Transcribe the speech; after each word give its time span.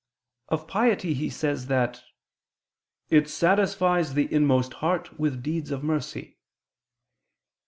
Of 0.47 0.67
piety 0.67 1.13
he 1.13 1.29
says 1.29 1.67
that 1.67 2.01
"it 3.11 3.29
satisfies 3.29 4.15
the 4.15 4.33
inmost 4.33 4.73
heart 4.81 5.19
with 5.19 5.43
deeds 5.43 5.69
of 5.69 5.83
mercy." 5.83 6.39